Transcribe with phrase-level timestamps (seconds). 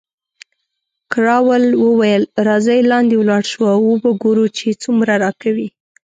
[1.11, 5.67] کراول وویل، راځئ لاندې ولاړ شو او وو به ګورو چې څومره راکوي.